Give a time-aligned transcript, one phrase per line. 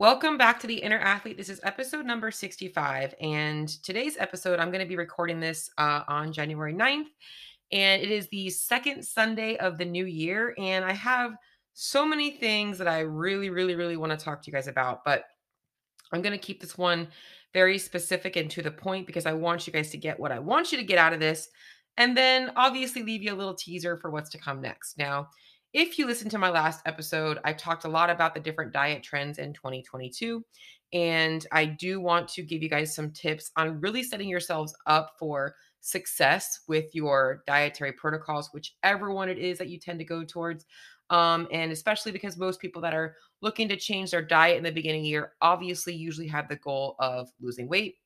[0.00, 1.36] Welcome back to the Inner Athlete.
[1.36, 3.14] This is episode number 65.
[3.20, 7.06] And today's episode, I'm going to be recording this uh, on January 9th.
[7.70, 10.52] And it is the second Sunday of the new year.
[10.58, 11.36] And I have
[11.74, 15.04] so many things that I really, really, really want to talk to you guys about.
[15.04, 15.26] But
[16.12, 17.06] I'm going to keep this one
[17.52, 20.40] very specific and to the point because I want you guys to get what I
[20.40, 21.48] want you to get out of this.
[21.98, 24.98] And then obviously leave you a little teaser for what's to come next.
[24.98, 25.28] Now,
[25.74, 29.02] if you listen to my last episode, I talked a lot about the different diet
[29.02, 30.42] trends in 2022.
[30.92, 35.14] And I do want to give you guys some tips on really setting yourselves up
[35.18, 40.22] for success with your dietary protocols, whichever one it is that you tend to go
[40.22, 40.64] towards.
[41.10, 44.70] Um, and especially because most people that are looking to change their diet in the
[44.70, 47.96] beginning of the year obviously usually have the goal of losing weight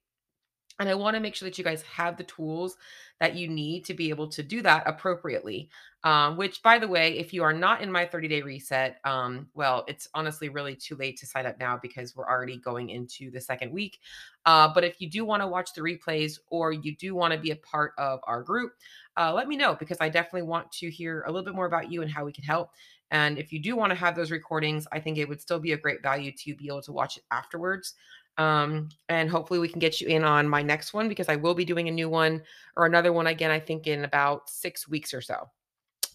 [0.79, 2.77] and I want to make sure that you guys have the tools
[3.21, 5.69] that you need to be able to do that appropriately.
[6.05, 9.49] Um, which, by the way, if you are not in my 30 day reset, um,
[9.55, 13.33] well, it's honestly really too late to sign up now because we're already going into
[13.33, 13.99] the second week.
[14.47, 17.39] Uh, but if you do want to watch the replays or you do want to
[17.39, 18.75] be a part of our group,
[19.17, 21.91] uh, let me know because I definitely want to hear a little bit more about
[21.91, 22.71] you and how we can help.
[23.11, 25.73] And if you do want to have those recordings, I think it would still be
[25.73, 27.95] a great value to be able to watch it afterwards.
[28.39, 31.55] Um, and hopefully we can get you in on my next one because I will
[31.55, 32.41] be doing a new one
[32.77, 35.51] or another one again, I think in about six weeks or so.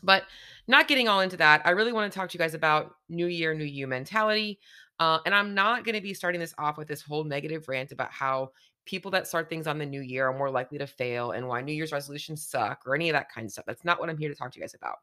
[0.03, 0.23] But
[0.67, 3.27] not getting all into that, I really want to talk to you guys about New
[3.27, 4.59] Year, New You mentality.
[4.99, 7.91] Uh, and I'm not going to be starting this off with this whole negative rant
[7.91, 8.51] about how
[8.85, 11.61] people that start things on the new year are more likely to fail and why
[11.61, 13.65] New Year's resolutions suck or any of that kind of stuff.
[13.65, 14.97] That's not what I'm here to talk to you guys about.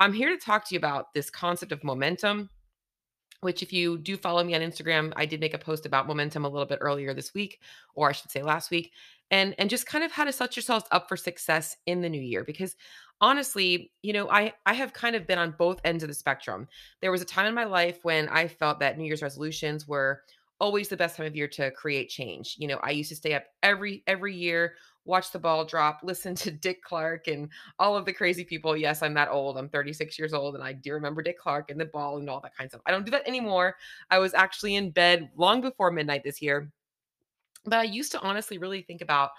[0.00, 2.48] I'm here to talk to you about this concept of momentum
[3.40, 6.44] which if you do follow me on Instagram, I did make a post about momentum
[6.44, 7.60] a little bit earlier this week,
[7.94, 8.92] or I should say last week,
[9.30, 12.20] and and just kind of how to set yourselves up for success in the new
[12.20, 12.76] year because
[13.20, 16.68] honestly, you know, I I have kind of been on both ends of the spectrum.
[17.00, 20.22] There was a time in my life when I felt that New Year's resolutions were
[20.60, 22.56] always the best time of year to create change.
[22.58, 24.74] You know, I used to stay up every every year
[25.08, 28.76] watch the ball drop, listen to Dick Clark and all of the crazy people.
[28.76, 29.56] Yes, I'm that old.
[29.56, 32.40] I'm 36 years old and I do remember Dick Clark and the ball and all
[32.40, 32.82] that kind of stuff.
[32.86, 33.76] I don't do that anymore.
[34.10, 36.70] I was actually in bed long before midnight this year.
[37.64, 39.30] But I used to honestly really think about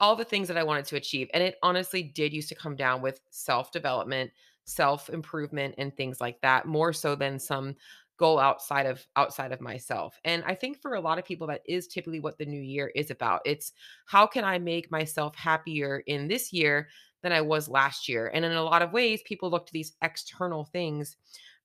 [0.00, 1.28] all the things that I wanted to achieve.
[1.34, 4.30] And it honestly did used to come down with self development,
[4.64, 7.74] self improvement, and things like that, more so than some
[8.16, 10.18] goal outside of outside of myself.
[10.24, 12.92] And I think for a lot of people that is typically what the new year
[12.94, 13.40] is about.
[13.44, 13.72] It's
[14.06, 16.88] how can I make myself happier in this year
[17.22, 18.30] than I was last year?
[18.32, 21.16] And in a lot of ways people look to these external things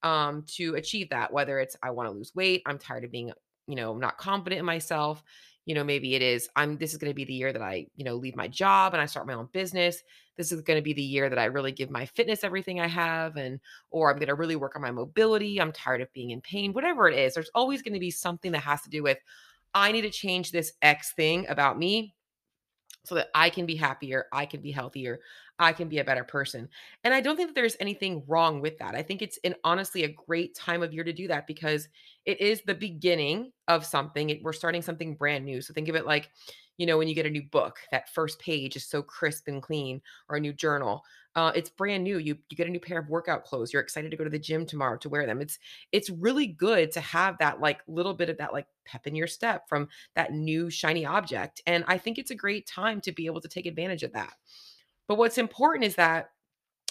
[0.04, 3.32] um to achieve that whether it's I want to lose weight, I'm tired of being,
[3.68, 5.24] you know, not confident in myself,
[5.70, 7.86] you know maybe it is i'm this is going to be the year that i
[7.96, 10.02] you know leave my job and i start my own business.
[10.36, 12.88] This is going to be the year that i really give my fitness everything i
[12.88, 13.60] have and
[13.92, 15.62] or i'm going to really work on my mobility.
[15.62, 18.52] I'm tired of being in pain whatever it is there's always going to be something
[18.54, 19.20] that has to do with
[19.76, 22.16] i need to change this x thing about me
[23.04, 25.20] so that I can be happier, I can be healthier,
[25.58, 26.70] I can be a better person.
[27.04, 28.96] And I don't think that there's anything wrong with that.
[28.96, 31.88] I think it's an honestly a great time of year to do that because
[32.26, 34.30] it is the beginning of something.
[34.30, 35.62] It, we're starting something brand new.
[35.62, 36.30] So think of it like,
[36.78, 39.62] you know, when you get a new book, that first page is so crisp and
[39.62, 41.04] clean, or a new journal.
[41.36, 42.18] Uh, it's brand new.
[42.18, 43.72] You you get a new pair of workout clothes.
[43.72, 45.42] You're excited to go to the gym tomorrow to wear them.
[45.42, 45.60] It's
[45.92, 49.28] it's really good to have that like little bit of that like pep in your
[49.28, 51.62] step from that new shiny object.
[51.68, 54.34] And I think it's a great time to be able to take advantage of that.
[55.08, 56.32] But what's important is that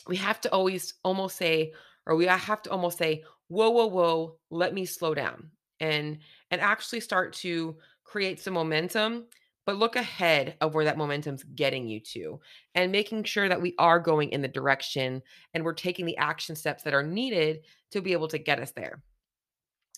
[0.07, 1.73] we have to always almost say,
[2.07, 5.51] or we have to almost say, whoa, whoa, whoa, let me slow down
[5.81, 6.19] and
[6.51, 9.27] and actually start to create some momentum
[9.69, 12.41] but look ahead of where that momentum's getting you to
[12.75, 15.21] and making sure that we are going in the direction
[15.53, 18.71] and we're taking the action steps that are needed to be able to get us
[18.71, 19.03] there.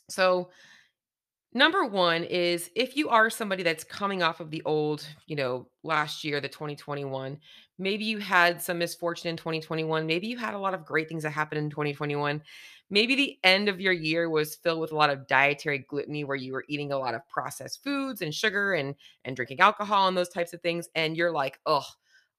[0.08, 0.50] So,
[1.52, 5.66] Number one is if you are somebody that's coming off of the old, you know,
[5.82, 7.38] last year, the 2021,
[7.76, 10.06] maybe you had some misfortune in 2021.
[10.06, 12.40] Maybe you had a lot of great things that happened in 2021.
[12.90, 16.36] Maybe the end of your year was filled with a lot of dietary gluttony where
[16.36, 18.94] you were eating a lot of processed foods and sugar and
[19.24, 20.88] and drinking alcohol and those types of things.
[20.94, 21.86] And you're like, oh,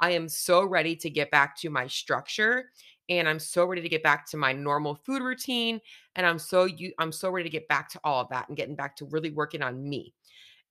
[0.02, 2.72] I am so ready to get back to my structure
[3.08, 5.80] and I'm so ready to get back to my normal food routine
[6.16, 8.58] and I'm so you I'm so ready to get back to all of that and
[8.58, 10.14] getting back to really working on me.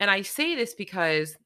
[0.01, 1.37] And I say this because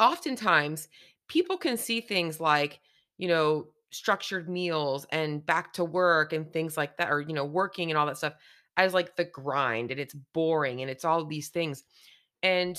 [0.00, 0.88] oftentimes
[1.28, 2.80] people can see things like,
[3.18, 7.44] you know, structured meals and back to work and things like that or you know,
[7.44, 8.34] working and all that stuff
[8.76, 11.84] as like the grind and it's boring and it's all these things.
[12.42, 12.78] And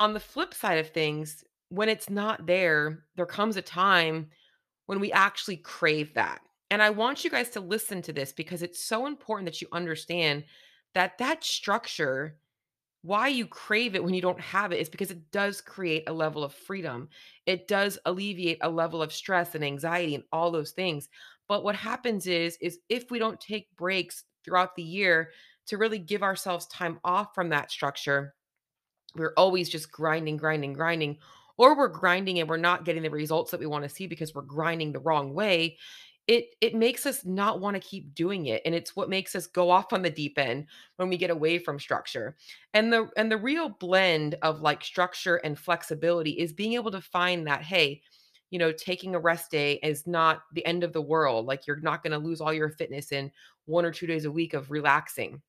[0.00, 4.28] on the flip side of things, when it's not there, there comes a time
[4.86, 6.40] when we actually crave that.
[6.70, 9.68] And I want you guys to listen to this because it's so important that you
[9.72, 10.44] understand
[10.94, 12.36] that that structure
[13.02, 16.12] why you crave it when you don't have it is because it does create a
[16.12, 17.08] level of freedom.
[17.46, 21.08] It does alleviate a level of stress and anxiety and all those things.
[21.46, 25.30] But what happens is is if we don't take breaks throughout the year
[25.66, 28.34] to really give ourselves time off from that structure,
[29.14, 31.18] we're always just grinding, grinding, grinding,
[31.56, 34.34] or we're grinding and we're not getting the results that we want to see because
[34.34, 35.78] we're grinding the wrong way.
[36.28, 39.46] It it makes us not want to keep doing it and it's what makes us
[39.46, 40.66] go off on the deep end
[40.96, 42.36] when we get away from structure.
[42.74, 47.00] And the and the real blend of like structure and flexibility is being able to
[47.00, 48.02] find that hey,
[48.50, 51.46] you know, taking a rest day is not the end of the world.
[51.46, 53.32] Like you're not going to lose all your fitness in
[53.66, 55.42] one or two days a week of relaxing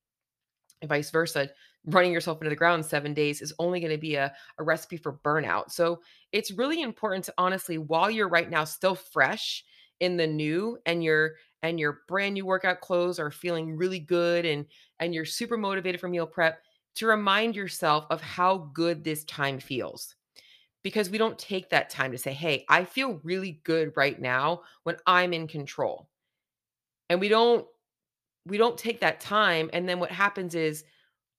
[0.82, 1.50] and vice versa
[1.86, 4.98] running yourself into the ground seven days is only going to be a, a recipe
[4.98, 6.00] for burnout so
[6.32, 9.64] it's really important to honestly while you're right now still fresh
[10.00, 14.46] in the new and your and your brand new workout clothes are feeling really good
[14.46, 14.66] and
[15.00, 16.62] and you're super motivated for meal prep
[16.96, 20.16] to remind yourself of how good this time feels.
[20.82, 24.62] Because we don't take that time to say hey i feel really good right now
[24.84, 26.10] when i'm in control.
[27.10, 27.66] And we don't
[28.46, 30.84] we don't take that time and then what happens is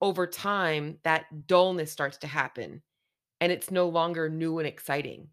[0.01, 2.83] over time that dullness starts to happen
[3.41, 5.29] and it's no longer new and exciting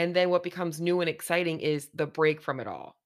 [0.00, 2.96] and then what becomes new and exciting is the break from it all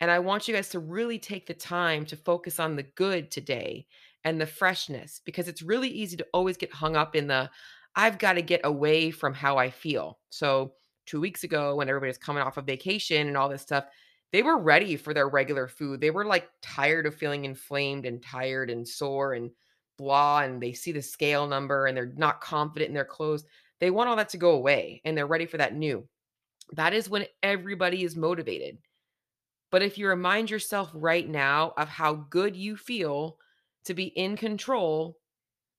[0.00, 3.30] and I want you guys to really take the time to focus on the good
[3.30, 3.86] today
[4.24, 7.50] and the freshness because it's really easy to always get hung up in the
[7.96, 10.18] I've got to get away from how I feel.
[10.30, 10.74] So,
[11.06, 13.86] 2 weeks ago when everybody's coming off of vacation and all this stuff,
[14.30, 16.00] they were ready for their regular food.
[16.00, 19.50] They were like tired of feeling inflamed and tired and sore and
[19.96, 23.44] blah and they see the scale number and they're not confident in their clothes.
[23.80, 26.06] They want all that to go away and they're ready for that new.
[26.72, 28.78] That is when everybody is motivated
[29.70, 33.36] but if you remind yourself right now of how good you feel
[33.84, 35.18] to be in control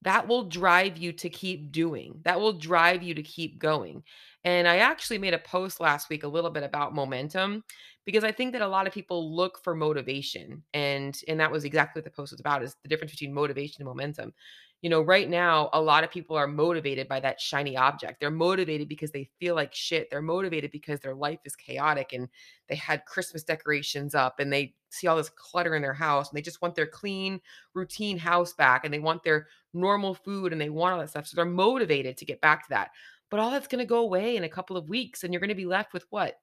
[0.04, 2.22] that will drive you to keep doing.
[2.24, 4.04] That will drive you to keep going.
[4.46, 7.66] And I actually made a post last week a little bit about momentum
[8.06, 11.66] because I think that a lot of people look for motivation and and that was
[11.66, 14.34] exactly what the post was about is the difference between motivation and momentum.
[14.82, 18.20] You know, right now a lot of people are motivated by that shiny object.
[18.20, 20.10] They're motivated because they feel like shit.
[20.10, 22.30] They're motivated because their life is chaotic and
[22.70, 26.38] they had Christmas decorations up and they see all this clutter in their house and
[26.38, 27.42] they just want their clean
[27.74, 31.28] routine house back and they want their normal food and they want all that stuff.
[31.28, 32.92] So they're motivated to get back to that.
[33.30, 35.50] But all that's going to go away in a couple of weeks and you're going
[35.50, 36.40] to be left with what?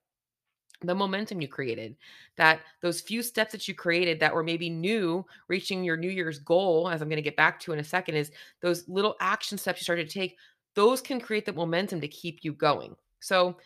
[0.82, 1.96] The momentum you created,
[2.36, 6.38] that those few steps that you created that were maybe new, reaching your New Year's
[6.38, 8.30] goal, as I'm going to get back to in a second, is
[8.60, 10.36] those little action steps you started to take.
[10.74, 12.94] Those can create the momentum to keep you going.
[13.20, 13.56] So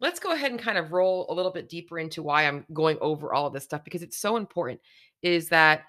[0.00, 2.98] let's go ahead and kind of roll a little bit deeper into why I'm going
[3.00, 4.80] over all of this stuff because it's so important.
[5.22, 5.84] Is that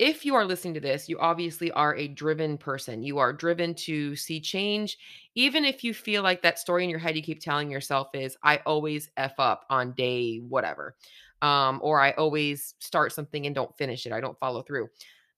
[0.00, 3.02] if you are listening to this, you obviously are a driven person.
[3.02, 4.96] You are driven to see change.
[5.34, 8.34] Even if you feel like that story in your head you keep telling yourself is,
[8.42, 10.96] I always F up on day whatever.
[11.42, 14.12] Um, or I always start something and don't finish it.
[14.12, 14.88] I don't follow through.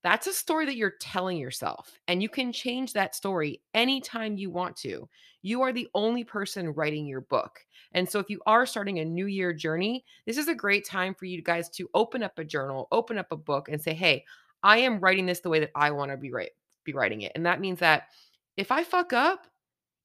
[0.05, 1.99] That's a story that you're telling yourself.
[2.07, 5.09] And you can change that story anytime you want to.
[5.43, 7.59] You are the only person writing your book.
[7.95, 11.15] And so if you are starting a new year journey, this is a great time
[11.15, 14.25] for you guys to open up a journal, open up a book, and say, hey,
[14.63, 16.51] I am writing this the way that I want to be right
[16.85, 17.33] be writing it.
[17.35, 18.09] And that means that
[18.57, 19.47] if I fuck up,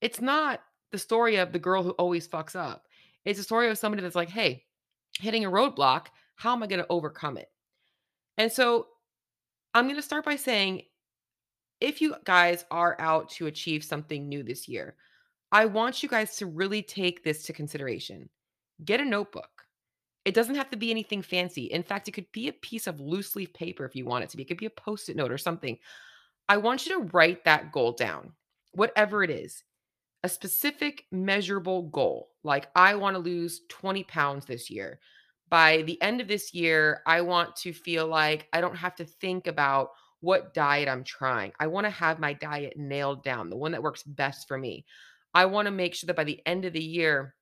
[0.01, 2.85] it's not the story of the girl who always fucks up.
[3.25, 4.65] It's a story of somebody that's like, "Hey,
[5.19, 7.51] hitting a roadblock, how am I going to overcome it?"
[8.37, 8.87] And so
[9.73, 10.83] I'm going to start by saying
[11.79, 14.95] if you guys are out to achieve something new this year,
[15.51, 18.29] I want you guys to really take this to consideration.
[18.83, 19.56] Get a notebook.
[20.27, 21.67] It doesn't have to be anything fancy.
[21.67, 24.29] In fact, it could be a piece of loose leaf paper if you want it
[24.31, 24.43] to be.
[24.43, 25.77] It could be a post it note or something.
[26.49, 28.33] I want you to write that goal down,
[28.73, 29.63] whatever it is,
[30.23, 32.27] a specific measurable goal.
[32.43, 34.99] Like, I want to lose 20 pounds this year.
[35.47, 39.05] By the end of this year, I want to feel like I don't have to
[39.05, 41.53] think about what diet I'm trying.
[41.57, 44.85] I want to have my diet nailed down, the one that works best for me.
[45.33, 47.33] I want to make sure that by the end of the year,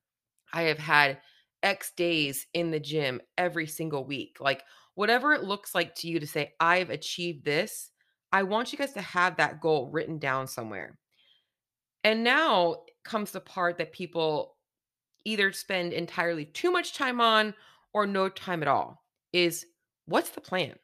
[0.54, 1.18] I have had
[1.66, 4.38] X days in the gym every single week.
[4.40, 7.92] Like whatever it looks like to you to say, I've achieved this,
[8.32, 10.98] I want you guys to have that goal written down somewhere.
[12.04, 14.56] And now comes the part that people
[15.26, 17.54] either spend entirely too much time on
[17.94, 19.04] or no time at all
[19.34, 19.66] is
[20.06, 20.76] what's the plan?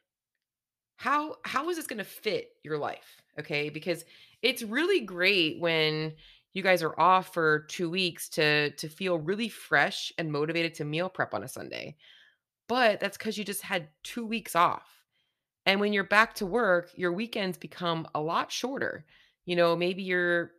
[0.96, 3.22] How how is this going to fit your life?
[3.38, 3.70] Okay?
[3.70, 4.04] Because
[4.42, 6.14] it's really great when
[6.54, 10.84] you guys are off for 2 weeks to to feel really fresh and motivated to
[10.84, 11.96] meal prep on a Sunday.
[12.68, 14.88] But that's cuz you just had 2 weeks off.
[15.66, 19.06] And when you're back to work, your weekends become a lot shorter.
[19.46, 20.52] You know, maybe you're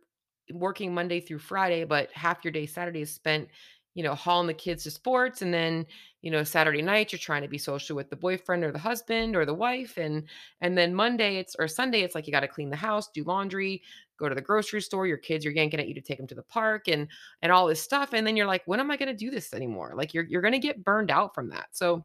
[0.52, 3.48] working Monday through Friday, but half your day Saturday is spent,
[3.94, 5.42] you know, hauling the kids to sports.
[5.42, 5.86] And then,
[6.22, 9.36] you know, Saturday night you're trying to be social with the boyfriend or the husband
[9.36, 9.96] or the wife.
[9.98, 10.24] And
[10.60, 13.24] and then Monday it's or Sunday, it's like you got to clean the house, do
[13.24, 13.82] laundry,
[14.18, 15.06] go to the grocery store.
[15.06, 17.08] Your kids are yanking at you to take them to the park and
[17.42, 18.12] and all this stuff.
[18.12, 19.92] And then you're like, when am I gonna do this anymore?
[19.96, 21.68] Like you're you're gonna get burned out from that.
[21.72, 22.04] So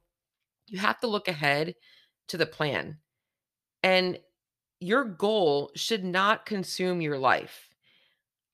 [0.68, 1.76] you have to look ahead
[2.30, 2.98] to the plan.
[3.84, 4.20] And
[4.80, 7.69] your goal should not consume your life.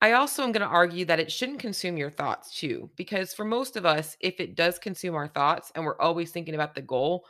[0.02, 3.44] I also am going to argue that it shouldn't consume your thoughts too, because for
[3.44, 6.82] most of us, if it does consume our thoughts and we're always thinking about the
[6.82, 7.24] goal,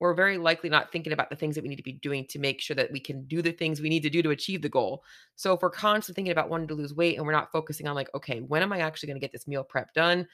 [0.00, 2.38] we're very likely not thinking about the things that we need to be doing to
[2.38, 4.68] make sure that we can do the things we need to do to achieve the
[4.68, 5.04] goal.
[5.36, 7.94] So if we're constantly thinking about wanting to lose weight and we're not focusing on
[7.94, 10.26] like, okay, when am I actually going to get this meal prep done?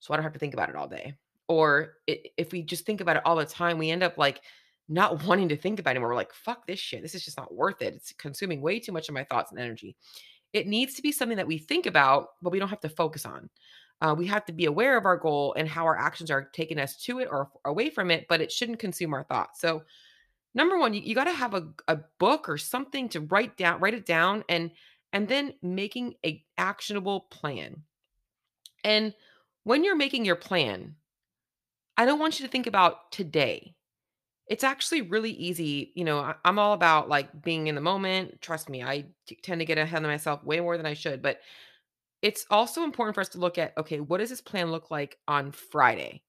[0.00, 1.14] So I don't have to think about it all day.
[1.48, 4.40] Or i if we just think about it all the time, we end up like
[4.88, 6.10] not wanting to think about it anymore.
[6.10, 7.02] We're like, fuck this shit.
[7.02, 7.94] This is just not worth it.
[7.94, 9.96] It's consuming way too much of my thoughts and energy.
[10.52, 13.24] It needs to be something that we think about, but we don't have to focus
[13.24, 13.48] on.
[14.00, 16.78] Uh, we have to be aware of our goal and how our actions are taking
[16.78, 19.60] us to it or away from it, but it shouldn't consume our thoughts.
[19.60, 19.82] So,
[20.54, 23.80] number one, you, you got to have a, a book or something to write down,
[23.80, 24.70] write it down, and
[25.12, 27.82] and then making a actionable plan.
[28.84, 29.12] And
[29.64, 30.94] when you're making your plan,
[31.96, 33.74] I don't want you to think about today.
[34.50, 35.92] It's actually really easy.
[35.96, 38.42] You know, I, I'm all about like being in the moment.
[38.42, 41.22] Trust me, I t- tend to get ahead of myself way more than I should.
[41.22, 41.40] But
[42.22, 45.18] it's also important for us to look at okay, what does this plan look like
[45.28, 46.22] on Friday?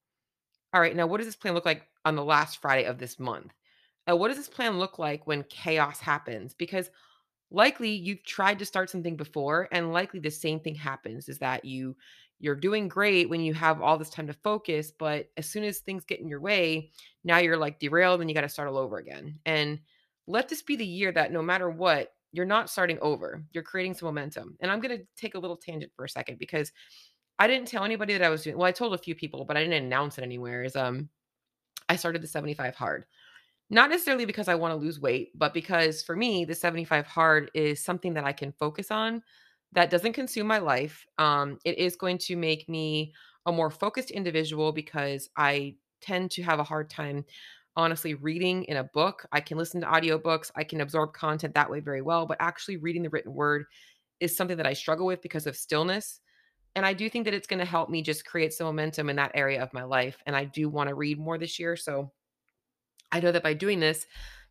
[0.74, 3.20] All right, now what does this plan look like on the last Friday of this
[3.20, 3.52] month?
[4.06, 6.54] And what does this plan look like when chaos happens?
[6.54, 6.90] Because
[7.50, 11.64] likely you've tried to start something before and likely the same thing happens is that
[11.64, 11.96] you
[12.42, 15.78] you're doing great when you have all this time to focus but as soon as
[15.78, 16.90] things get in your way
[17.24, 19.78] now you're like derailed and you got to start all over again and
[20.26, 23.94] let this be the year that no matter what you're not starting over you're creating
[23.94, 26.72] some momentum and i'm going to take a little tangent for a second because
[27.38, 29.56] i didn't tell anybody that i was doing well i told a few people but
[29.56, 31.08] i didn't announce it anywhere is um
[31.88, 33.06] i started the 75 hard
[33.70, 37.82] not necessarily because I wanna lose weight, but because for me, the 75 hard is
[37.82, 39.22] something that I can focus on
[39.72, 41.06] that doesn't consume my life.
[41.18, 43.12] Um, it is going to make me
[43.46, 47.24] a more focused individual because I tend to have a hard time
[47.74, 49.26] honestly reading in a book.
[49.32, 52.76] I can listen to audiobooks, I can absorb content that way very well, but actually
[52.76, 53.64] reading the written word
[54.20, 56.20] is something that I struggle with because of stillness.
[56.76, 59.32] And I do think that it's gonna help me just create some momentum in that
[59.34, 60.18] area of my life.
[60.26, 61.76] And I do wanna read more this year.
[61.76, 62.12] So
[63.10, 64.06] I know that by doing this,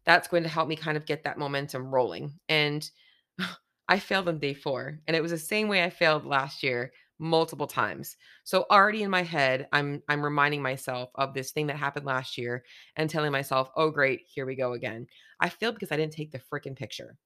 [0.06, 2.34] that's going to help me kind of get that momentum rolling.
[2.50, 2.90] And
[3.92, 6.94] I failed on day four, and it was the same way I failed last year
[7.20, 8.18] multiple times.
[8.46, 12.38] So already in my head, I'm I'm reminding myself of this thing that happened last
[12.40, 12.66] year
[12.98, 15.08] and telling myself, "Oh great, here we go again."
[15.42, 17.18] I failed because I didn't take the freaking picture.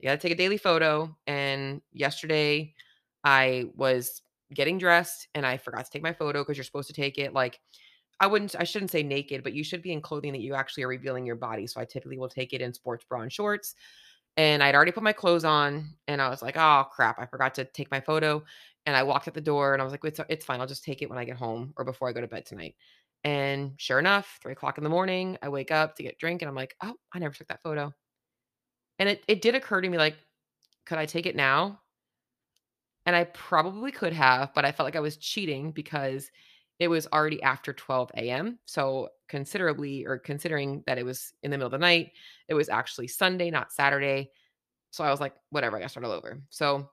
[0.00, 2.74] You got to take a daily photo, and yesterday
[3.24, 4.22] I was
[4.54, 7.34] getting dressed and I forgot to take my photo because you're supposed to take it
[7.34, 7.60] like
[8.20, 10.82] I wouldn't I shouldn't say naked, but you should be in clothing that you actually
[10.84, 11.66] are revealing your body.
[11.68, 13.74] So I typically will take it in sports bra and shorts.
[14.38, 17.56] And I'd already put my clothes on and I was like, oh crap, I forgot
[17.56, 18.44] to take my photo.
[18.86, 20.60] And I walked at the door and I was like, it's, it's fine.
[20.60, 22.76] I'll just take it when I get home or before I go to bed tonight.
[23.24, 26.48] And sure enough, three o'clock in the morning, I wake up to get drink and
[26.48, 27.92] I'm like, oh, I never took that photo.
[29.00, 30.16] And it, it did occur to me like,
[30.86, 31.80] could I take it now?
[33.06, 36.30] And I probably could have, but I felt like I was cheating because
[36.78, 38.58] it was already after 12 AM.
[38.64, 42.12] So considerably or considering that it was in the middle of the night,
[42.48, 44.30] it was actually Sunday, not Saturday.
[44.90, 46.40] So I was like, whatever, I gotta start all over.
[46.50, 46.90] So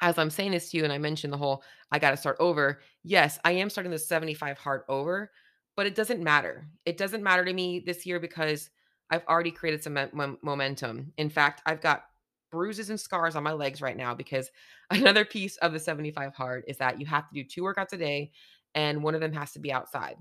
[0.00, 2.80] as I'm saying this to you, and I mentioned the whole I gotta start over.
[3.02, 5.30] Yes, I am starting the 75 hard over,
[5.76, 6.66] but it doesn't matter.
[6.86, 8.70] It doesn't matter to me this year because
[9.10, 11.12] I've already created some mo- momentum.
[11.18, 12.04] In fact, I've got
[12.50, 14.50] bruises and scars on my legs right now because
[14.90, 17.96] another piece of the 75 hard is that you have to do two workouts a
[17.96, 18.30] day
[18.74, 20.16] and one of them has to be outside.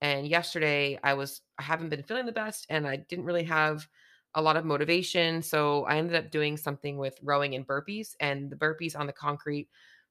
[0.00, 3.86] And yesterday I was I haven't been feeling the best and I didn't really have
[4.34, 8.48] a lot of motivation, so I ended up doing something with rowing and burpees and
[8.48, 9.68] the burpees on the concrete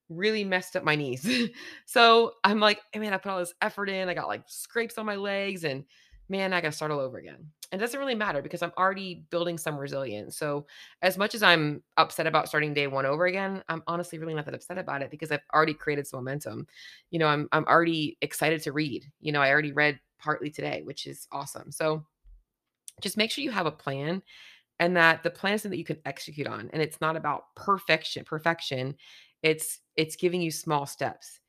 [0.09, 1.29] really messed up my knees.
[1.85, 4.09] so I'm like, hey, man, I put all this effort in.
[4.09, 5.85] I got like scrapes on my legs and
[6.29, 7.49] man, I got to start all over again.
[7.71, 10.37] It doesn't really matter because I'm already building some resilience.
[10.37, 10.65] So,
[11.01, 14.45] as much as I'm upset about starting day one over again, I'm honestly really not
[14.45, 16.67] that upset about it because I've already created some momentum.
[17.11, 19.05] You know, I'm I'm already excited to read.
[19.19, 21.71] You know, I already read partly today, which is awesome.
[21.71, 22.05] So,
[23.01, 24.21] just make sure you have a plan
[24.79, 26.69] and that the plan is something that you can execute on.
[26.73, 28.23] And it's not about perfection.
[28.25, 28.95] Perfection.
[29.43, 31.39] It's it's giving you small steps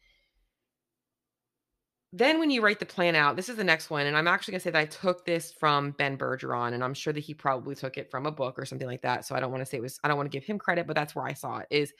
[2.12, 4.52] then when you write the plan out, this is the next one, and I'm actually
[4.52, 7.74] gonna say that I took this from Ben Bergeron, and I'm sure that he probably
[7.76, 9.24] took it from a book or something like that.
[9.24, 10.86] So I don't want to say it was I don't want to give him credit,
[10.88, 11.68] but that's where I saw it.
[11.70, 11.92] Is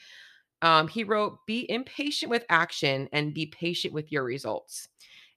[0.62, 4.88] um, he wrote, "Be impatient with action and be patient with your results."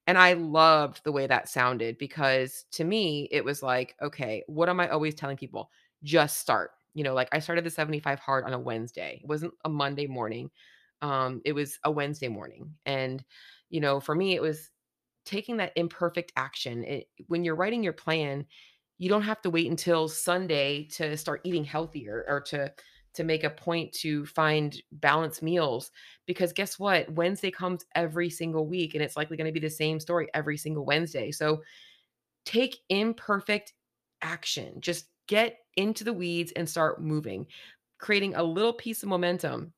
[0.07, 4.69] And I loved the way that sounded because to me, it was like, okay, what
[4.69, 5.69] am I always telling people?
[6.03, 6.71] Just start.
[6.93, 9.19] You know, like I started the 75 hard on a Wednesday.
[9.23, 10.51] It wasn't a Monday morning.
[11.03, 12.75] Um, it was a Wednesday morning.
[12.87, 13.23] And,
[13.69, 14.71] you know, for me, it was
[15.25, 16.83] taking that imperfect action.
[16.83, 18.45] It, when you're writing your plan,
[18.97, 22.73] you don't have to wait until Sunday to start eating healthier or to
[23.15, 25.91] to make a point to find balanced meals
[26.25, 27.11] because guess what?
[27.13, 30.57] Wednesday comes every single week and it's likely going to be the same story every
[30.57, 31.31] single Wednesday.
[31.31, 31.61] So
[32.45, 33.73] take imperfect
[34.21, 34.81] action.
[34.81, 37.47] Just get into the weeds and start moving,
[37.99, 39.73] creating a little piece of momentum.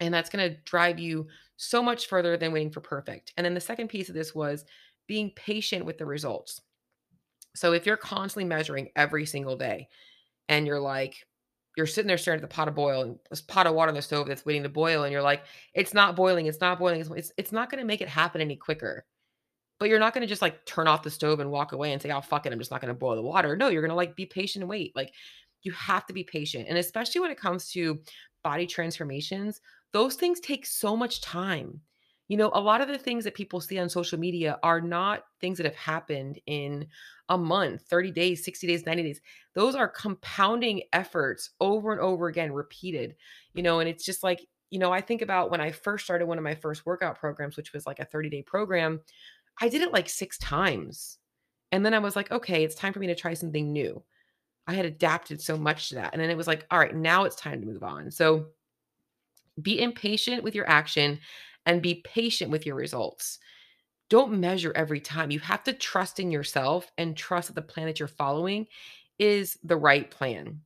[0.00, 1.26] And that's going to drive you
[1.56, 3.32] so much further than waiting for perfect.
[3.36, 4.64] And then the second piece of this was
[5.06, 6.60] being patient with the results.
[7.54, 9.88] So if you're constantly measuring every single day
[10.48, 11.26] and you're like,
[11.76, 13.94] you're sitting there staring at the pot of boil and this pot of water on
[13.94, 17.00] the stove that's waiting to boil, and you're like, it's not boiling, it's not boiling,
[17.16, 19.04] it's it's not gonna make it happen any quicker.
[19.78, 22.10] But you're not gonna just like turn off the stove and walk away and say,
[22.10, 23.56] Oh fuck it, I'm just not gonna boil the water.
[23.56, 24.94] No, you're gonna like be patient and wait.
[24.96, 25.12] Like
[25.62, 26.66] you have to be patient.
[26.68, 28.00] And especially when it comes to
[28.42, 29.60] body transformations,
[29.92, 31.80] those things take so much time.
[32.28, 35.24] You know, a lot of the things that people see on social media are not
[35.40, 36.86] things that have happened in
[37.28, 39.20] a month, 30 days, 60 days, 90 days.
[39.54, 43.16] Those are compounding efforts over and over again, repeated,
[43.52, 46.26] you know, and it's just like, you know, I think about when I first started
[46.26, 49.00] one of my first workout programs, which was like a 30 day program,
[49.60, 51.18] I did it like six times.
[51.72, 54.02] And then I was like, okay, it's time for me to try something new.
[54.66, 56.12] I had adapted so much to that.
[56.12, 58.10] And then it was like, all right, now it's time to move on.
[58.10, 58.46] So
[59.60, 61.20] be impatient with your action
[61.66, 63.38] and be patient with your results.
[64.08, 65.30] Don't measure every time.
[65.30, 68.66] You have to trust in yourself and trust that the plan that you're following
[69.18, 70.60] is the right plan.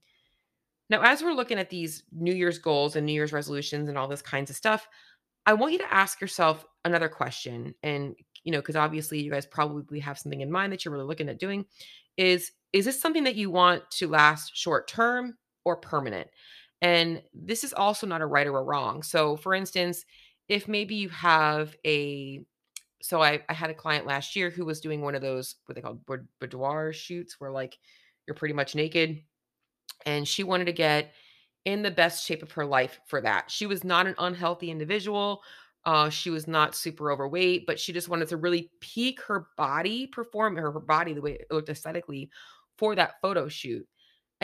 [0.91, 4.09] Now, as we're looking at these New Year's goals and New Year's resolutions and all
[4.09, 4.87] this kinds of stuff,
[5.47, 7.75] I want you to ask yourself another question.
[7.83, 11.07] And, you know, because obviously you guys probably have something in mind that you're really
[11.07, 11.67] looking at doing
[12.17, 16.29] is is this something that you want to last short term or permanent?
[16.83, 19.03] And this is also not a right or a wrong.
[19.03, 20.05] So, for instance,
[20.49, 22.45] if maybe you have a
[23.03, 25.75] so I, I had a client last year who was doing one of those what
[25.77, 26.01] they call
[26.41, 27.79] boudoir shoots where like
[28.27, 29.21] you're pretty much naked
[30.07, 31.13] and she wanted to get
[31.65, 35.43] in the best shape of her life for that she was not an unhealthy individual
[35.87, 40.07] uh, she was not super overweight but she just wanted to really peak her body
[40.07, 42.31] perform her, her body the way it looked aesthetically
[42.79, 43.87] for that photo shoot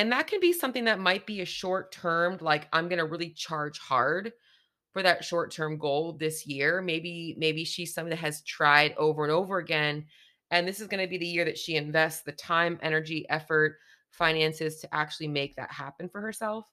[0.01, 3.05] and that can be something that might be a short term like i'm going to
[3.05, 4.33] really charge hard
[4.93, 6.83] for that short-term goal this year.
[6.83, 10.07] Maybe maybe she's someone that has tried over and over again
[10.51, 13.77] and this is going to be the year that she invests the time, energy, effort,
[14.11, 16.67] finances to actually make that happen for herself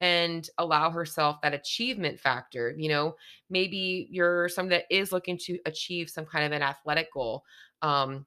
[0.00, 2.72] and allow herself that achievement factor.
[2.78, 3.16] You know,
[3.50, 7.42] maybe you're someone that is looking to achieve some kind of an athletic goal.
[7.82, 8.24] Um,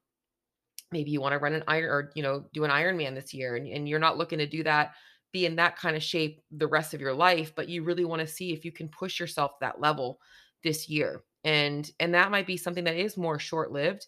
[0.91, 3.56] maybe you want to run an iron or you know do an Ironman this year,
[3.56, 4.93] and, and you're not looking to do that
[5.34, 8.21] be in that kind of shape the rest of your life, but you really want
[8.21, 10.19] to see if you can push yourself that level
[10.63, 11.23] this year.
[11.43, 14.08] And and that might be something that is more short-lived.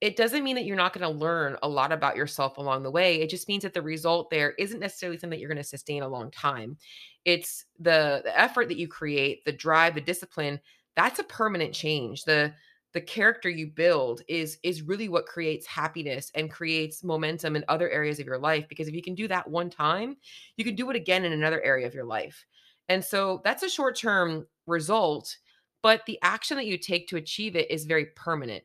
[0.00, 2.90] It doesn't mean that you're not going to learn a lot about yourself along the
[2.90, 3.22] way.
[3.22, 6.02] It just means that the result there isn't necessarily something that you're going to sustain
[6.02, 6.76] a long time.
[7.24, 10.60] It's the the effort that you create, the drive, the discipline,
[10.96, 12.24] that's a permanent change.
[12.24, 12.52] The
[12.96, 17.90] the character you build is is really what creates happiness and creates momentum in other
[17.90, 20.16] areas of your life because if you can do that one time
[20.56, 22.46] you can do it again in another area of your life.
[22.88, 25.36] And so that's a short term result
[25.82, 28.64] but the action that you take to achieve it is very permanent.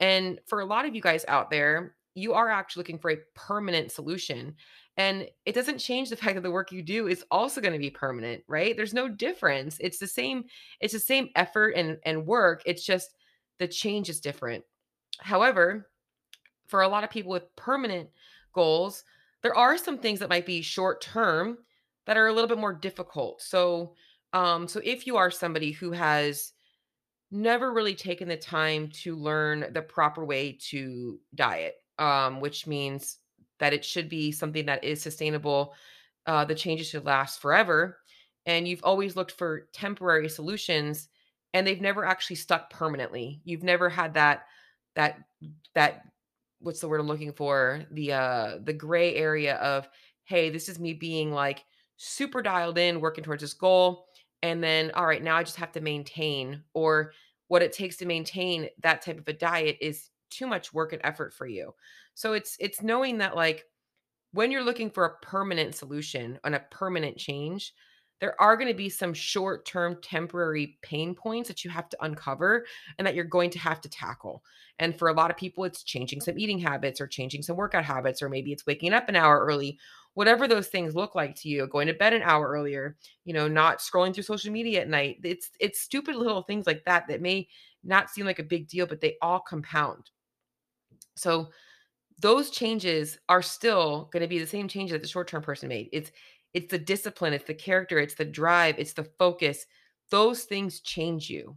[0.00, 3.20] And for a lot of you guys out there you are actually looking for a
[3.34, 4.54] permanent solution
[4.98, 7.78] and it doesn't change the fact that the work you do is also going to
[7.78, 8.76] be permanent right?
[8.76, 9.78] There's no difference.
[9.80, 10.44] It's the same
[10.78, 12.60] it's the same effort and and work.
[12.66, 13.14] It's just
[13.58, 14.64] the change is different.
[15.20, 15.88] However,
[16.66, 18.08] for a lot of people with permanent
[18.52, 19.04] goals,
[19.42, 21.58] there are some things that might be short term
[22.06, 23.42] that are a little bit more difficult.
[23.42, 23.94] So,
[24.32, 26.52] um, so if you are somebody who has
[27.30, 33.18] never really taken the time to learn the proper way to diet, um, which means
[33.58, 35.74] that it should be something that is sustainable,
[36.26, 37.98] uh, the changes should last forever,
[38.46, 41.08] and you've always looked for temporary solutions
[41.54, 43.40] and they've never actually stuck permanently.
[43.44, 44.44] You've never had that
[44.94, 45.18] that
[45.74, 46.02] that
[46.60, 47.84] what's the word I'm looking for?
[47.90, 49.88] The uh the gray area of
[50.24, 51.64] hey, this is me being like
[51.96, 54.06] super dialed in working towards this goal
[54.42, 57.12] and then all right, now I just have to maintain or
[57.48, 61.02] what it takes to maintain that type of a diet is too much work and
[61.04, 61.74] effort for you.
[62.14, 63.64] So it's it's knowing that like
[64.32, 67.74] when you're looking for a permanent solution and a permanent change,
[68.22, 72.04] there are going to be some short term temporary pain points that you have to
[72.04, 72.64] uncover
[72.96, 74.44] and that you're going to have to tackle.
[74.78, 77.84] And for a lot of people, it's changing some eating habits or changing some workout
[77.84, 79.76] habits, or maybe it's waking up an hour early,
[80.14, 83.48] whatever those things look like to you, going to bed an hour earlier, you know,
[83.48, 85.18] not scrolling through social media at night.
[85.24, 87.48] It's it's stupid little things like that that may
[87.82, 90.10] not seem like a big deal, but they all compound.
[91.16, 91.48] So
[92.20, 95.88] those changes are still going to be the same changes that the short-term person made.
[95.92, 96.12] It's
[96.54, 99.66] it's the discipline, it's the character, it's the drive, it's the focus.
[100.10, 101.56] Those things change you.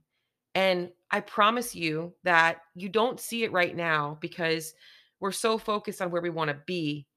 [0.54, 4.74] And I promise you that you don't see it right now because
[5.20, 7.08] we're so focused on where we want to be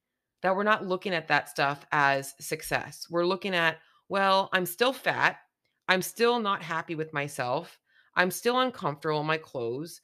[0.43, 3.07] that we're not looking at that stuff as success.
[3.11, 5.37] We're looking at, well, I'm still fat.
[5.89, 7.79] I'm still not happy with myself.
[8.15, 10.01] I'm still uncomfortable in my clothes.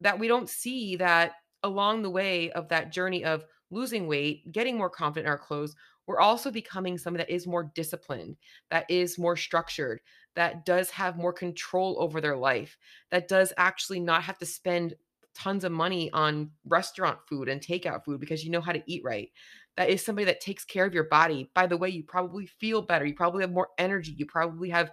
[0.00, 4.76] That we don't see that along the way of that journey of losing weight, getting
[4.76, 8.36] more confident in our clothes, we're also becoming someone that is more disciplined,
[8.70, 10.00] that is more structured,
[10.34, 12.76] that does have more control over their life,
[13.10, 14.94] that does actually not have to spend
[15.34, 19.02] tons of money on restaurant food and takeout food because you know how to eat
[19.04, 19.30] right.
[19.76, 21.50] That is somebody that takes care of your body.
[21.54, 23.06] By the way, you probably feel better.
[23.06, 24.12] You probably have more energy.
[24.16, 24.90] You probably have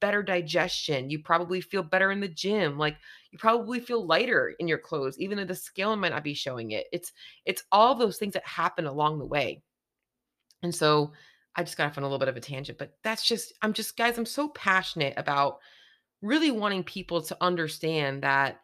[0.00, 1.08] better digestion.
[1.08, 2.78] You probably feel better in the gym.
[2.78, 2.96] Like
[3.30, 6.72] you probably feel lighter in your clothes, even though the scale might not be showing
[6.72, 6.86] it.
[6.92, 7.12] It's
[7.46, 9.62] it's all those things that happen along the way.
[10.62, 11.12] And so
[11.56, 13.72] I just got off on a little bit of a tangent, but that's just I'm
[13.72, 15.58] just guys, I'm so passionate about
[16.22, 18.60] really wanting people to understand that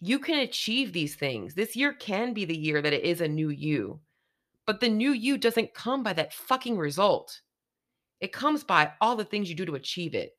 [0.00, 1.54] you can achieve these things.
[1.54, 4.00] This year can be the year that it is a new you.
[4.66, 7.40] But the new you doesn't come by that fucking result.
[8.20, 10.37] It comes by all the things you do to achieve it.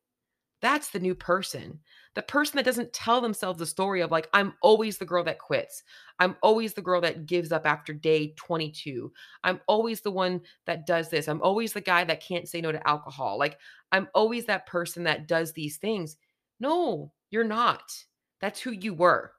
[0.62, 1.80] That's the new person.
[2.15, 5.39] The person that doesn't tell themselves the story of, like, I'm always the girl that
[5.39, 5.84] quits.
[6.19, 9.12] I'm always the girl that gives up after day 22.
[9.43, 11.30] I'm always the one that does this.
[11.30, 13.38] I'm always the guy that can't say no to alcohol.
[13.39, 13.58] Like,
[13.91, 16.17] I'm always that person that does these things.
[16.60, 17.93] No, you're not.
[18.41, 19.32] That's who you were.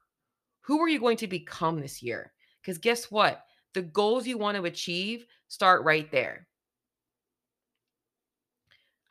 [0.62, 2.32] Who are you going to become this year?
[2.62, 3.44] Because guess what?
[3.74, 6.46] The goals you want to achieve start right there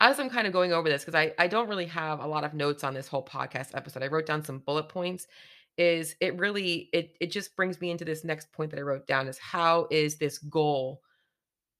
[0.00, 2.44] as I'm kind of going over this, because I, I don't really have a lot
[2.44, 4.02] of notes on this whole podcast episode.
[4.02, 5.26] I wrote down some bullet points.
[5.76, 9.06] Is it really it it just brings me into this next point that I wrote
[9.06, 11.00] down is how is this goal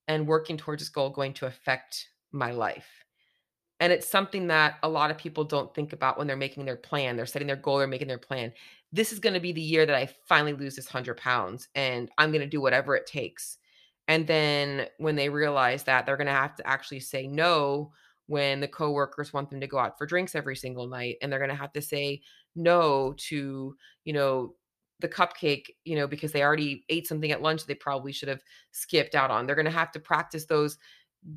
[0.06, 2.86] and working towards this goal going to affect my life?
[3.80, 6.76] And it's something that a lot of people don't think about when they're making their
[6.76, 7.16] plan.
[7.16, 8.52] They're setting their goal, they're making their plan.
[8.92, 12.10] This is going to be the year that I finally lose this 100 pounds and
[12.18, 13.56] I'm going to do whatever it takes.
[14.08, 17.92] And then when they realize that, they're going to have to actually say no
[18.30, 21.40] when the coworkers want them to go out for drinks every single night and they're
[21.40, 22.22] going to have to say
[22.54, 24.54] no to you know
[25.00, 28.44] the cupcake you know because they already ate something at lunch they probably should have
[28.70, 29.46] skipped out on.
[29.46, 30.78] They're going to have to practice those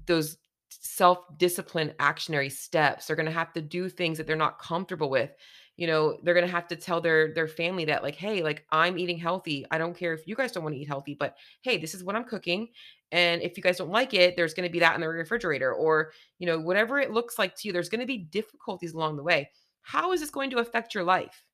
[0.06, 0.38] those
[0.70, 3.08] self discipline actionary steps.
[3.08, 5.32] They're going to have to do things that they're not comfortable with
[5.76, 8.98] you know they're to have to tell their their family that like hey like i'm
[8.98, 9.66] eating healthy.
[9.72, 12.04] I don't care if you guys don't want to eat healthy but hey this is
[12.04, 12.70] what i'm cooking
[13.12, 16.12] and if you guys don't like it there's to be that in the refrigerator or
[16.40, 19.50] you know whatever it looks like to you there's to be difficulties along the way.
[19.82, 21.46] How is this going to affect your life?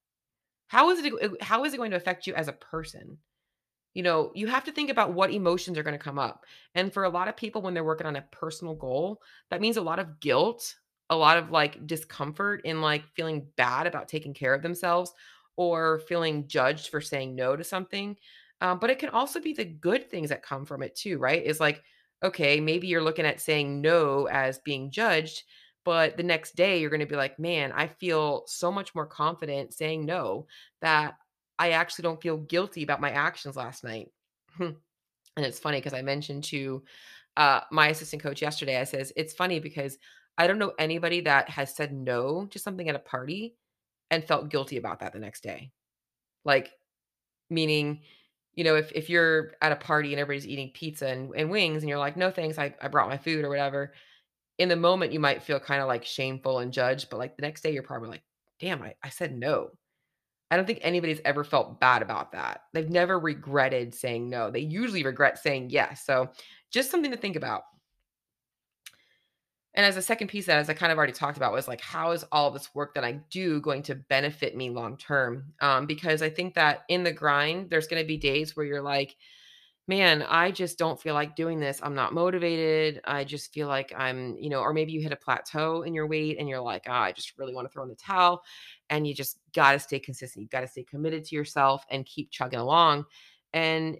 [0.67, 3.17] How is it uh, how is it going to affect you as a person?
[3.93, 6.93] You know you have to think about what emotions are going to come up and
[6.93, 9.81] for a lot of people when they're working on a personal goal that means a
[9.81, 10.75] lot of guilt
[11.09, 15.13] a lot of like discomfort in like feeling bad about taking care of themselves
[15.55, 18.15] or feeling judged for saying no to something.
[18.61, 21.43] Um, but it can also be the good things that come from it too, right?
[21.43, 21.81] Is like,
[22.23, 25.43] okay, maybe you're looking at saying no as being judged,
[25.85, 29.05] but the next day you're going to be like, man, I feel so much more
[29.05, 30.47] confident saying no
[30.81, 31.15] that
[31.57, 34.09] I actually don't feel guilty about my actions last night.
[34.59, 34.75] and
[35.37, 36.83] it's funny because I mentioned to
[37.37, 39.97] uh, my assistant coach yesterday, I says, it's funny because
[40.39, 43.57] I don't know anybody that has said no to something at a party
[44.09, 45.71] and felt guilty about that the next day.
[46.45, 46.71] Like,
[47.49, 48.01] meaning,
[48.55, 51.83] you know, if, if you're at a party and everybody's eating pizza and, and wings
[51.83, 53.93] and you're like, no thanks, I, I brought my food or whatever.
[54.57, 57.41] In the moment, you might feel kind of like shameful and judged, but like the
[57.41, 58.23] next day, you're probably like,
[58.61, 59.69] damn, I, I said no.
[60.51, 62.61] I don't think anybody's ever felt bad about that.
[62.73, 64.49] They've never regretted saying no.
[64.49, 66.05] They usually regret saying yes.
[66.05, 66.29] So
[66.71, 67.63] just something to think about.
[69.75, 71.81] And as a second piece that, as I kind of already talked about, was like,
[71.81, 75.53] how is all this work that I do going to benefit me long term?
[75.61, 78.81] Um, because I think that in the grind, there's going to be days where you're
[78.81, 79.15] like,
[79.89, 81.79] man, I just don't feel like doing this.
[81.81, 83.01] I'm not motivated.
[83.05, 86.05] I just feel like I'm, you know, or maybe you hit a plateau in your
[86.05, 88.43] weight and you're like, oh, I just really want to throw in the towel.
[88.91, 90.43] And you just got to stay consistent.
[90.43, 93.05] You got to stay committed to yourself and keep chugging along.
[93.51, 93.97] And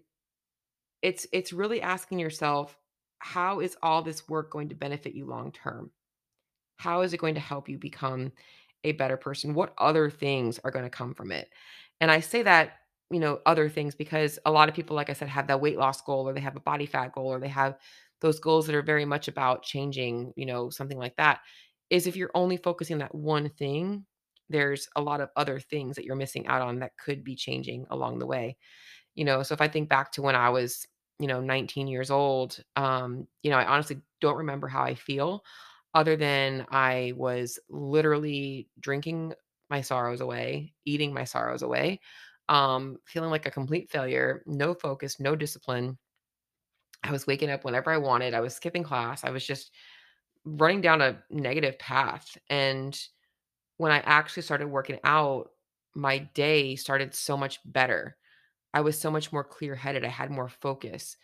[1.02, 2.78] it's it's really asking yourself,
[3.20, 5.92] how is all this work going to benefit you long term?
[6.78, 8.32] How is it going to help you become
[8.84, 9.54] a better person?
[9.54, 11.50] What other things are going to come from it?
[12.00, 12.78] And I say that,
[13.12, 15.78] you know, other things because a lot of people, like I said, have that weight
[15.78, 17.78] loss goal or they have a body fat goal or they have
[18.22, 21.40] those goals that are very much about changing, you know, something like that.
[21.90, 24.06] Is if you're only focusing on that one thing,
[24.50, 27.86] there's a lot of other things that you're missing out on that could be changing
[27.90, 28.58] along the way.
[29.16, 30.88] You know, so if I think back to when I was,
[31.20, 35.44] you know, 19 years old, um, you know, I honestly don't remember how I feel
[35.94, 39.34] other than I was literally drinking
[39.70, 42.00] my sorrows away, eating my sorrows away,
[42.48, 45.98] um, feeling like a complete failure, no focus, no discipline.
[47.04, 48.34] I was waking up whenever I wanted.
[48.34, 49.24] I was skipping class.
[49.24, 49.72] I was just
[50.46, 52.38] running down a negative path.
[52.50, 53.00] And
[53.78, 55.52] when I actually started working out,
[55.96, 58.18] my day started so much better.
[58.74, 60.06] I was so much more clear headed.
[60.06, 61.18] I had more focus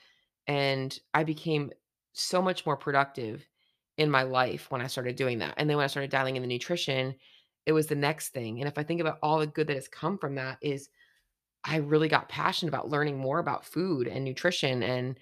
[0.47, 1.71] and I became
[2.13, 3.45] so much more productive
[3.97, 5.55] in my life when I started doing that.
[5.57, 7.15] And then when I started dialing in the nutrition,
[7.65, 8.59] it was the next thing.
[8.59, 10.89] And if I think about all the good that has come from that is
[11.63, 15.19] I really got passionate about learning more about food and nutrition and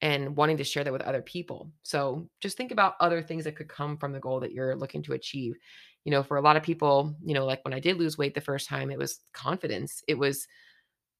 [0.00, 1.70] and wanting to share that with other people.
[1.82, 5.02] So just think about other things that could come from the goal that you're looking
[5.04, 5.54] to achieve.
[6.04, 8.34] You know, for a lot of people, you know, like when I did lose weight
[8.34, 10.02] the first time, it was confidence.
[10.06, 10.46] It was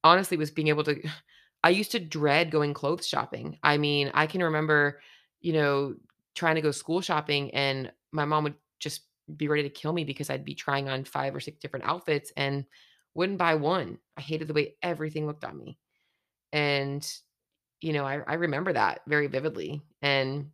[0.04, 1.02] honestly was being able to
[1.64, 3.58] I used to dread going clothes shopping.
[3.62, 5.00] I mean, I can remember,
[5.40, 5.94] you know,
[6.34, 9.02] trying to go school shopping and my mom would just
[9.36, 12.32] be ready to kill me because I'd be trying on 5 or 6 different outfits
[12.36, 12.66] and
[13.14, 13.98] wouldn't buy one.
[14.18, 15.78] I hated the way everything looked on me.
[16.52, 17.06] And,
[17.80, 19.82] you know, I I remember that very vividly.
[20.02, 20.52] And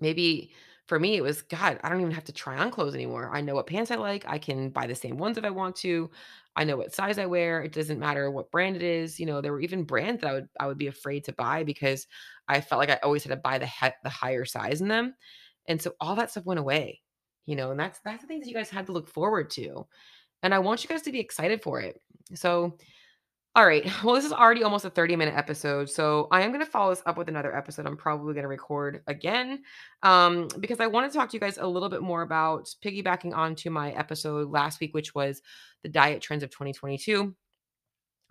[0.00, 0.52] maybe
[0.90, 3.30] for me it was god i don't even have to try on clothes anymore.
[3.32, 5.76] I know what pants i like i can buy the same ones if i want
[5.76, 6.10] to
[6.56, 9.20] i know what size i wear it doesn't matter what brand it is.
[9.20, 11.62] You know there were even brands that i would i would be afraid to buy
[11.62, 12.08] because
[12.48, 15.14] i felt like i always had to buy the he- the higher size in them
[15.68, 17.00] and so all that stuff went away
[17.46, 19.86] you know and that's that's the things you guys had to look forward to
[20.42, 22.00] and i want you guys to be excited for it.
[22.34, 22.76] So
[23.56, 23.84] all right.
[24.04, 25.90] Well, this is already almost a 30 minute episode.
[25.90, 27.86] So I am going to follow this up with another episode.
[27.86, 29.62] I'm probably going to record again
[30.02, 33.34] um, because I want to talk to you guys a little bit more about piggybacking
[33.34, 35.42] onto my episode last week, which was
[35.82, 37.34] the diet trends of 2022.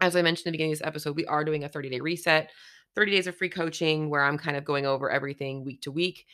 [0.02, 2.00] As I mentioned at the beginning of this episode, we are doing a 30 day
[2.00, 2.52] reset,
[2.96, 6.26] 30 days of free coaching where I'm kind of going over everything week to week,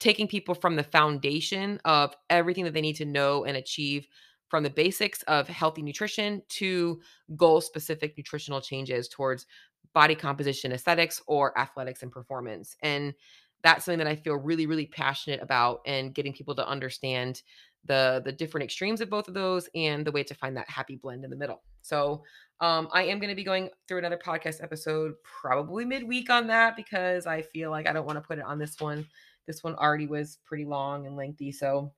[0.00, 4.08] taking people from the foundation of everything that they need to know and achieve
[4.48, 7.00] from the basics of healthy nutrition to
[7.36, 9.46] goal specific nutritional changes towards
[9.92, 12.76] body composition aesthetics or athletics and performance.
[12.82, 13.14] And
[13.62, 17.42] that's something that i feel really really passionate about and getting people to understand
[17.86, 20.96] the the different extremes of both of those and the way to find that happy
[20.96, 21.62] blend in the middle.
[21.82, 22.22] So
[22.60, 26.76] um, i am going to be going through another podcast episode probably midweek on that
[26.76, 29.06] because i feel like i don't want to put it on this one.
[29.46, 31.92] This one already was pretty long and lengthy so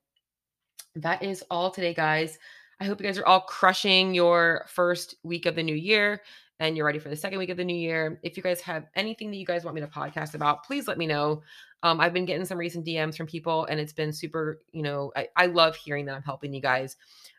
[1.02, 2.38] that is all today, guys.
[2.80, 6.22] I hope you guys are all crushing your first week of the new year
[6.60, 8.18] and you're ready for the second week of the new year.
[8.22, 10.98] If you guys have anything that you guys want me to podcast about, please let
[10.98, 11.42] me know.
[11.82, 15.12] Um, I've been getting some recent DMs from people and it's been super, you know,
[15.16, 16.96] I, I love hearing that I'm helping you guys.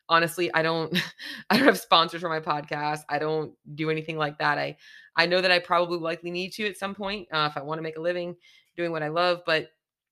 [0.07, 0.97] Honestly, I don't
[1.49, 3.01] I don't have sponsors for my podcast.
[3.09, 4.57] I don't do anything like that.
[4.57, 4.77] I
[5.15, 7.79] I know that I probably likely need to at some point uh, if I want
[7.79, 8.35] to make a living
[8.77, 9.69] doing what I love, but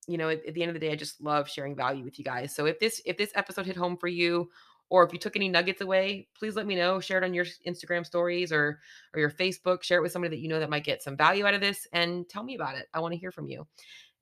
[0.08, 2.18] you know, at, at the end of the day, I just love sharing value with
[2.18, 2.56] you guys.
[2.56, 4.50] So if this if this episode hit home for you,
[4.90, 7.00] or if you took any nuggets away, please let me know.
[7.00, 8.80] Share it on your Instagram stories or
[9.14, 9.84] or your Facebook.
[9.84, 11.88] Share it with somebody that you know that might get some value out of this,
[11.94, 12.88] and tell me about it.
[12.94, 13.68] I want to hear from you.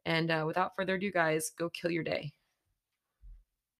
[0.05, 2.31] And uh, without further ado, guys, go kill your day.